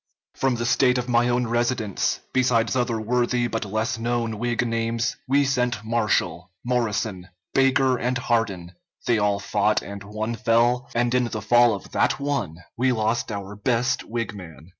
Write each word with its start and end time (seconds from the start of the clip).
From 0.33 0.55
the 0.55 0.65
State 0.65 0.97
of 0.97 1.07
my 1.07 1.29
own 1.29 1.45
residence, 1.45 2.21
besides 2.33 2.75
other 2.75 2.99
worthy 2.99 3.45
but 3.45 3.65
less 3.65 3.99
known 3.99 4.39
Whig 4.39 4.67
names, 4.67 5.15
we 5.27 5.45
sent 5.45 5.85
Marshall, 5.85 6.49
Morrison, 6.65 7.27
Baker, 7.53 7.99
and 7.99 8.17
Hardin; 8.17 8.71
they 9.05 9.19
all 9.19 9.37
fought, 9.39 9.83
and 9.83 10.01
one 10.01 10.33
fell, 10.33 10.89
and 10.95 11.13
in 11.13 11.25
the 11.25 11.39
fall 11.39 11.75
of 11.75 11.91
that 11.91 12.19
one 12.19 12.57
we 12.75 12.91
lost 12.91 13.31
our 13.31 13.55
best 13.55 14.03
Whig 14.03 14.33
man. 14.33 14.69